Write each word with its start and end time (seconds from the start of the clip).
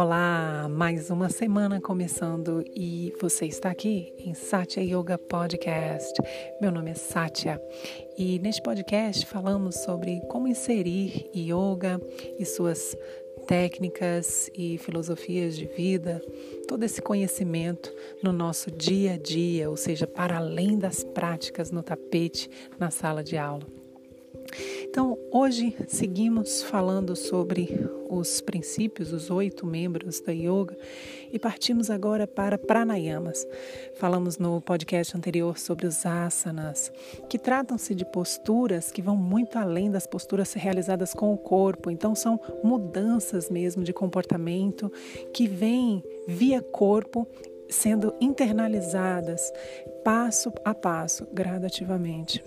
Olá, 0.00 0.68
mais 0.70 1.10
uma 1.10 1.28
semana 1.28 1.80
começando 1.80 2.62
e 2.72 3.12
você 3.20 3.46
está 3.46 3.68
aqui 3.68 4.14
em 4.16 4.32
Satya 4.32 4.80
Yoga 4.80 5.18
Podcast. 5.18 6.14
Meu 6.60 6.70
nome 6.70 6.92
é 6.92 6.94
Satya 6.94 7.60
e 8.16 8.38
neste 8.38 8.62
podcast 8.62 9.26
falamos 9.26 9.74
sobre 9.74 10.20
como 10.28 10.46
inserir 10.46 11.28
yoga 11.34 12.00
e 12.38 12.44
suas 12.44 12.96
técnicas 13.48 14.48
e 14.54 14.78
filosofias 14.78 15.56
de 15.56 15.66
vida, 15.66 16.22
todo 16.68 16.84
esse 16.84 17.02
conhecimento 17.02 17.92
no 18.22 18.32
nosso 18.32 18.70
dia 18.70 19.14
a 19.14 19.18
dia, 19.18 19.68
ou 19.68 19.76
seja, 19.76 20.06
para 20.06 20.36
além 20.36 20.78
das 20.78 21.02
práticas 21.02 21.72
no 21.72 21.82
tapete 21.82 22.48
na 22.78 22.88
sala 22.92 23.24
de 23.24 23.36
aula. 23.36 23.66
Então, 24.98 25.16
hoje 25.30 25.76
seguimos 25.86 26.60
falando 26.60 27.14
sobre 27.14 27.88
os 28.10 28.40
princípios, 28.40 29.12
os 29.12 29.30
oito 29.30 29.64
membros 29.64 30.20
da 30.20 30.32
yoga 30.32 30.76
e 31.32 31.38
partimos 31.38 31.88
agora 31.88 32.26
para 32.26 32.58
pranayamas. 32.58 33.46
Falamos 33.94 34.38
no 34.38 34.60
podcast 34.60 35.16
anterior 35.16 35.56
sobre 35.56 35.86
os 35.86 36.04
asanas, 36.04 36.90
que 37.30 37.38
tratam-se 37.38 37.94
de 37.94 38.04
posturas 38.04 38.90
que 38.90 39.00
vão 39.00 39.16
muito 39.16 39.56
além 39.56 39.88
das 39.88 40.04
posturas 40.04 40.52
realizadas 40.54 41.14
com 41.14 41.32
o 41.32 41.38
corpo. 41.38 41.92
Então, 41.92 42.12
são 42.16 42.40
mudanças 42.64 43.48
mesmo 43.48 43.84
de 43.84 43.92
comportamento 43.92 44.90
que 45.32 45.46
vêm 45.46 46.02
via 46.26 46.60
corpo 46.60 47.24
sendo 47.68 48.12
internalizadas 48.20 49.52
passo 50.02 50.52
a 50.64 50.74
passo, 50.74 51.24
gradativamente. 51.32 52.42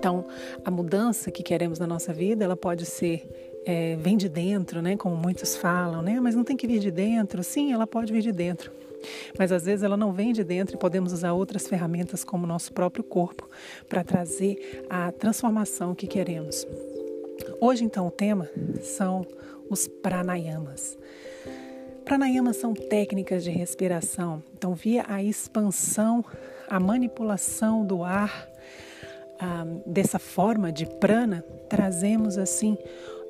Então, 0.00 0.24
a 0.64 0.70
mudança 0.70 1.30
que 1.30 1.42
queremos 1.42 1.78
na 1.78 1.86
nossa 1.86 2.10
vida, 2.10 2.42
ela 2.42 2.56
pode 2.56 2.86
ser 2.86 3.28
é, 3.66 3.96
vem 3.96 4.16
de 4.16 4.30
dentro, 4.30 4.80
né? 4.80 4.96
Como 4.96 5.14
muitos 5.14 5.54
falam, 5.54 6.00
né? 6.00 6.18
Mas 6.18 6.34
não 6.34 6.42
tem 6.42 6.56
que 6.56 6.66
vir 6.66 6.78
de 6.78 6.90
dentro. 6.90 7.44
Sim, 7.44 7.70
ela 7.70 7.86
pode 7.86 8.10
vir 8.10 8.22
de 8.22 8.32
dentro. 8.32 8.72
Mas 9.38 9.52
às 9.52 9.66
vezes 9.66 9.82
ela 9.82 9.98
não 9.98 10.10
vem 10.10 10.32
de 10.32 10.42
dentro 10.42 10.74
e 10.74 10.78
podemos 10.78 11.12
usar 11.12 11.34
outras 11.34 11.68
ferramentas 11.68 12.24
como 12.24 12.46
nosso 12.46 12.72
próprio 12.72 13.04
corpo 13.04 13.46
para 13.90 14.02
trazer 14.02 14.86
a 14.88 15.12
transformação 15.12 15.94
que 15.94 16.06
queremos. 16.06 16.66
Hoje, 17.60 17.84
então, 17.84 18.06
o 18.06 18.10
tema 18.10 18.48
são 18.80 19.26
os 19.68 19.86
pranayamas. 19.86 20.98
Pranayamas 22.06 22.56
são 22.56 22.72
técnicas 22.72 23.44
de 23.44 23.50
respiração. 23.50 24.42
Então, 24.56 24.74
via 24.74 25.04
a 25.06 25.22
expansão, 25.22 26.24
a 26.70 26.80
manipulação 26.80 27.84
do 27.84 28.02
ar 28.02 28.49
ah, 29.40 29.64
dessa 29.86 30.18
forma 30.18 30.70
de 30.70 30.86
prana, 30.86 31.44
trazemos 31.68 32.36
assim 32.36 32.76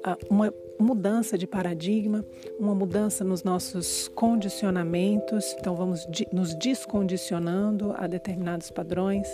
ah, 0.02 0.16
uma 0.28 0.52
mudança 0.78 1.36
de 1.36 1.46
paradigma, 1.46 2.24
uma 2.58 2.74
mudança 2.74 3.22
nos 3.22 3.44
nossos 3.44 4.08
condicionamentos, 4.08 5.54
então 5.58 5.76
vamos 5.76 6.08
nos 6.32 6.54
descondicionando 6.54 7.92
a 7.96 8.06
determinados 8.06 8.70
padrões 8.70 9.28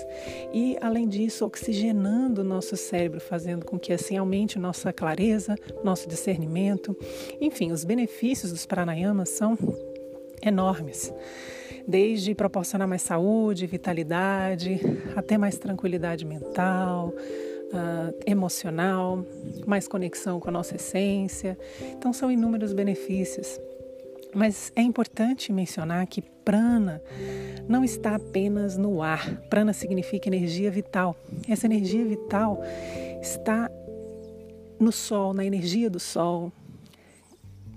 e, 0.53 0.77
além 0.81 1.09
disso, 1.09 1.47
oxigenando 1.47 2.41
o 2.41 2.45
nosso 2.45 2.77
cérebro, 2.77 3.21
fazendo 3.21 3.65
com 3.65 3.79
que 3.79 3.93
assim 3.93 4.17
aumente 4.17 4.59
nossa 4.59 4.93
clareza, 4.93 5.55
nosso 5.85 6.09
discernimento. 6.09 6.97
Enfim, 7.41 7.71
os 7.71 7.85
benefícios 7.85 8.51
dos 8.51 8.67
pranayamas 8.67 9.29
são 9.29 9.57
enormes 10.43 11.13
desde 11.87 12.35
proporcionar 12.35 12.89
mais 12.89 13.03
saúde, 13.03 13.67
vitalidade, 13.67 14.81
até 15.15 15.39
mais 15.39 15.57
tranquilidade 15.57 16.25
mental, 16.25 17.13
uh, 17.73 18.15
emocional, 18.27 19.25
mais 19.67 19.87
conexão 19.87 20.41
com 20.41 20.49
a 20.49 20.53
nossa 20.53 20.77
essência. 20.77 21.59
Então, 21.97 22.13
são 22.13 22.31
inúmeros 22.31 22.73
benefícios. 22.73 23.61
Mas 24.35 24.73
é 24.77 24.83
importante 24.83 25.53
mencionar 25.53 26.07
que 26.07 26.21
prana 26.21 27.01
não 27.69 27.83
está 27.83 28.17
apenas 28.17 28.77
no 28.77 29.03
ar. 29.03 29.41
Prana 29.49 29.73
significa 29.73 30.29
energia 30.29 30.71
vital. 30.71 31.17
Essa 31.49 31.67
energia 31.67 32.05
vital 32.05 32.61
está 33.21 33.71
no 34.79 34.93
sol, 34.93 35.33
na 35.33 35.45
energia 35.45 35.89
do 35.89 35.99
sol, 35.99 36.53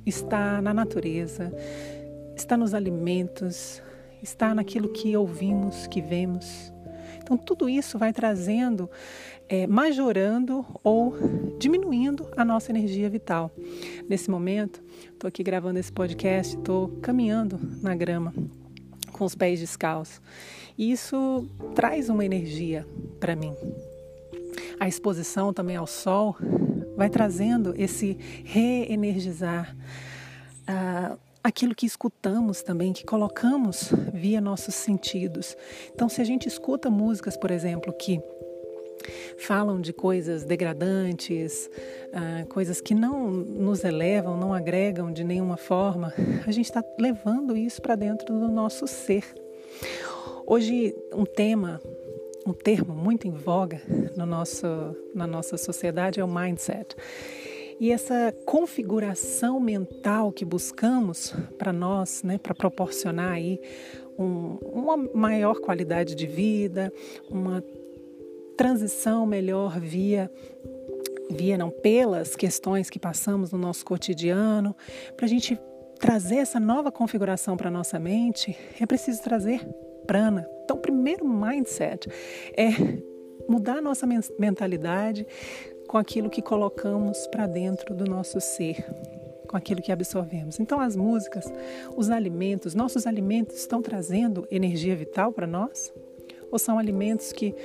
está 0.06 0.62
na 0.62 0.74
natureza, 0.74 1.52
está 2.36 2.58
nos 2.58 2.74
alimentos, 2.74 3.82
está 4.22 4.54
naquilo 4.54 4.90
que 4.90 5.16
ouvimos, 5.16 5.88
que 5.88 6.02
vemos. 6.02 6.74
Então, 7.22 7.38
tudo 7.38 7.70
isso 7.70 7.98
vai 7.98 8.12
trazendo, 8.12 8.90
é, 9.48 9.68
majorando 9.68 10.66
ou 10.84 11.16
diminuindo 11.60 12.28
a 12.36 12.44
nossa 12.44 12.72
energia 12.72 13.10
vital. 13.10 13.52
Nesse 14.10 14.30
momento, 14.32 14.82
estou 15.14 15.28
aqui 15.28 15.44
gravando 15.44 15.80
esse 15.80 15.92
podcast, 15.92 16.58
estou 16.58 16.90
caminhando 17.02 17.60
na 17.82 17.96
grama 17.96 18.34
com 19.12 19.26
os 19.26 19.36
pés 19.36 19.60
descalços. 19.60 20.22
E 20.78 20.92
isso 20.92 21.48
traz 21.76 22.10
uma 22.10 22.26
energia 22.26 22.88
para 23.20 23.36
mim. 23.36 23.54
A 24.80 24.88
exposição 24.88 25.54
também 25.54 25.76
ao 25.76 25.86
sol 25.86 26.36
vai 26.96 27.10
trazendo 27.10 27.74
esse 27.78 28.18
reenergizar. 28.44 29.76
Uh, 30.68 31.29
aquilo 31.44 31.76
que 31.76 31.86
escutamos 31.86 32.62
também, 32.62 32.94
que 32.94 33.06
colocamos 33.06 33.92
via 34.14 34.42
nossos 34.42 34.76
sentidos. 34.76 35.56
Então, 35.94 36.10
se 36.10 36.22
a 36.22 36.24
gente 36.24 36.48
escuta 36.48 36.90
músicas, 36.90 37.38
por 37.38 37.52
exemplo, 37.52 37.94
que 37.94 38.22
falam 39.38 39.80
de 39.80 39.94
coisas 39.94 40.44
degradantes, 40.44 41.70
ah, 42.14 42.46
coisas 42.50 42.82
que 42.82 42.94
não 42.94 43.30
nos 43.30 43.84
elevam, 43.84 44.38
não 44.38 44.54
agregam 44.54 45.12
de 45.12 45.24
nenhuma 45.24 45.58
forma, 45.58 46.14
a 46.46 46.52
gente 46.52 46.66
está 46.66 46.84
levando 47.00 47.56
isso 47.56 47.82
para 47.82 47.96
dentro 47.96 48.28
do 48.28 48.48
nosso 48.48 48.88
ser. 48.88 49.24
Hoje, 50.46 50.96
um 51.14 51.26
tema, 51.26 51.82
um 52.46 52.54
termo 52.54 52.94
muito 52.94 53.28
em 53.28 53.32
voga 53.32 53.82
no 54.16 54.26
nosso, 54.26 54.68
na 55.14 55.28
nossa 55.28 55.58
sociedade 55.58 56.20
é 56.20 56.24
o 56.24 56.28
mindset. 56.28 56.96
E 57.80 57.92
essa 57.92 58.34
configuração 58.46 59.60
mental 59.60 60.32
que 60.32 60.44
buscamos 60.44 61.34
para 61.58 61.72
nós, 61.72 62.24
né, 62.24 62.38
para 62.38 62.54
proporcionar 62.54 63.32
aí 63.32 63.60
um, 64.18 64.58
uma 64.62 64.98
maior 64.98 65.62
qualidade 65.62 66.14
de 66.14 66.28
vida, 66.28 66.92
uma 67.30 67.64
transição 68.58 69.26
melhor 69.26 69.80
via 69.80 70.30
via 71.32 71.58
não 71.58 71.70
pelas 71.70 72.36
questões 72.36 72.90
que 72.90 73.00
passamos 73.00 73.52
no 73.52 73.58
nosso 73.58 73.86
cotidiano, 73.86 74.76
para 75.16 75.28
a 75.28 75.30
gente 75.30 75.58
trazer 76.00 76.38
essa 76.38 76.60
nova 76.60 76.92
configuração 76.92 77.56
para 77.56 77.70
nossa 77.70 78.00
mente, 78.00 78.58
é 78.80 78.86
preciso 78.86 79.22
trazer 79.22 79.64
prana. 80.08 80.50
Então, 80.64 80.76
o 80.76 80.80
primeiro 80.80 81.28
mindset 81.28 82.10
é 82.58 82.70
mudar 83.48 83.78
a 83.78 83.82
nossa 83.82 84.08
mentalidade, 84.40 85.26
com 85.90 85.98
aquilo 85.98 86.30
que 86.30 86.40
colocamos 86.40 87.26
para 87.26 87.48
dentro 87.48 87.96
do 87.96 88.06
nosso 88.06 88.40
ser, 88.40 88.86
com 89.48 89.58
aquilo 89.58 89.82
que 89.82 89.92
absorvemos. 89.92 90.60
Então, 90.60 90.80
as 90.80 90.96
músicas, 90.96 91.52
os 91.98 92.12
alimentos, 92.12 92.76
nossos 92.76 93.08
alimentos 93.08 93.58
estão 93.58 93.82
trazendo 93.82 94.48
energia 94.52 94.96
vital 94.96 95.34
para 95.34 95.48
nós? 95.48 95.92
Ou 96.52 96.60
são 96.60 96.78
alimentos 96.78 97.34
que 97.34 97.56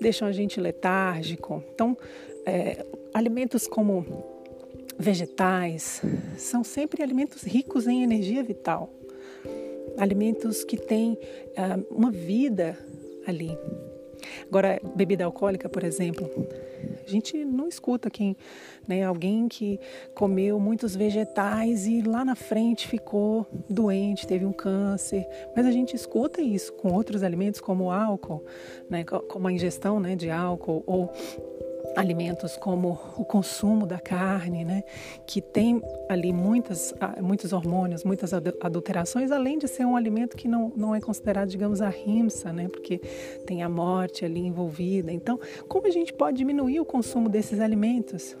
deixam 0.00 0.28
a 0.28 0.30
gente 0.30 0.60
letárgico? 0.60 1.64
Então, 1.74 1.98
é, 2.46 2.86
alimentos 3.12 3.66
como 3.66 4.06
vegetais 4.96 6.00
são 6.38 6.62
sempre 6.62 7.02
alimentos 7.02 7.42
ricos 7.42 7.88
em 7.88 8.04
energia 8.04 8.44
vital, 8.44 8.88
alimentos 9.98 10.62
que 10.62 10.76
têm 10.76 11.14
uh, 11.14 11.84
uma 11.90 12.12
vida 12.12 12.78
ali. 13.26 13.58
Agora, 14.46 14.80
bebida 14.94 15.24
alcoólica, 15.24 15.68
por 15.68 15.82
exemplo, 15.82 16.30
a 17.06 17.10
gente 17.10 17.44
não 17.44 17.68
escuta 17.68 18.10
quem, 18.10 18.36
né, 18.86 19.04
alguém 19.04 19.48
que 19.48 19.78
comeu 20.14 20.58
muitos 20.58 20.96
vegetais 20.96 21.86
e 21.86 22.02
lá 22.02 22.24
na 22.24 22.34
frente 22.34 22.88
ficou 22.88 23.46
doente, 23.68 24.26
teve 24.26 24.44
um 24.44 24.52
câncer, 24.52 25.26
mas 25.56 25.66
a 25.66 25.70
gente 25.70 25.94
escuta 25.94 26.40
isso 26.40 26.72
com 26.74 26.92
outros 26.92 27.22
alimentos 27.22 27.60
como 27.60 27.84
o 27.84 27.90
álcool, 27.90 28.44
né, 28.88 29.04
como 29.04 29.48
a 29.48 29.52
ingestão, 29.52 30.00
né, 30.00 30.16
de 30.16 30.30
álcool 30.30 30.82
ou 30.86 31.12
alimentos 31.96 32.56
como 32.56 32.98
o 33.16 33.24
consumo 33.24 33.86
da 33.86 33.98
carne, 33.98 34.64
né, 34.64 34.82
que 35.26 35.40
tem 35.40 35.80
ali 36.08 36.32
muitas, 36.32 36.94
ah, 37.00 37.20
muitos 37.22 37.52
hormônios, 37.52 38.04
muitas 38.04 38.32
adulterações, 38.32 39.30
além 39.30 39.58
de 39.58 39.68
ser 39.68 39.84
um 39.84 39.96
alimento 39.96 40.36
que 40.36 40.48
não, 40.48 40.72
não 40.76 40.94
é 40.94 41.00
considerado, 41.00 41.48
digamos, 41.48 41.80
a 41.80 41.88
rimsa, 41.88 42.52
né, 42.52 42.68
porque 42.68 42.98
tem 43.46 43.62
a 43.62 43.68
morte 43.68 44.24
ali 44.24 44.40
envolvida. 44.40 45.12
Então, 45.12 45.38
como 45.68 45.86
a 45.86 45.90
gente 45.90 46.12
pode 46.12 46.36
diminuir 46.36 46.80
o 46.80 46.84
consumo 46.84 47.28
desses 47.28 47.60
alimentos? 47.60 48.36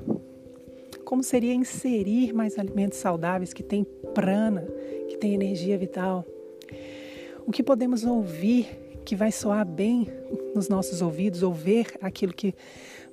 Como 1.04 1.22
seria 1.22 1.52
inserir 1.52 2.32
mais 2.32 2.58
alimentos 2.58 2.98
saudáveis 2.98 3.52
que 3.52 3.62
têm 3.62 3.84
prana, 4.14 4.66
que 5.08 5.16
têm 5.16 5.34
energia 5.34 5.76
vital? 5.76 6.24
O 7.46 7.52
que 7.52 7.62
podemos 7.62 8.04
ouvir 8.04 8.84
que 9.04 9.14
vai 9.14 9.30
soar 9.30 9.66
bem 9.66 10.08
nos 10.54 10.68
nossos 10.68 11.02
ouvidos, 11.02 11.42
ou 11.42 11.52
ver 11.52 11.86
aquilo 12.00 12.32
que 12.32 12.54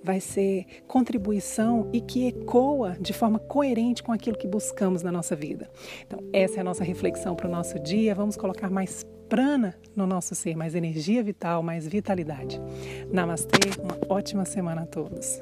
vai 0.03 0.19
ser 0.19 0.65
contribuição 0.87 1.89
e 1.93 2.01
que 2.01 2.27
ecoa 2.27 2.95
de 2.99 3.13
forma 3.13 3.39
coerente 3.39 4.03
com 4.03 4.11
aquilo 4.11 4.37
que 4.37 4.47
buscamos 4.47 5.03
na 5.03 5.11
nossa 5.11 5.35
vida. 5.35 5.69
Então, 6.05 6.19
essa 6.33 6.57
é 6.57 6.61
a 6.61 6.63
nossa 6.63 6.83
reflexão 6.83 7.35
para 7.35 7.47
o 7.47 7.51
nosso 7.51 7.79
dia. 7.79 8.15
Vamos 8.15 8.35
colocar 8.35 8.69
mais 8.69 9.05
prana 9.29 9.75
no 9.95 10.05
nosso 10.05 10.35
ser, 10.35 10.55
mais 10.57 10.75
energia 10.75 11.23
vital, 11.23 11.63
mais 11.63 11.87
vitalidade. 11.87 12.59
Namastê, 13.11 13.59
uma 13.81 13.97
ótima 14.13 14.43
semana 14.43 14.81
a 14.81 14.85
todos. 14.85 15.39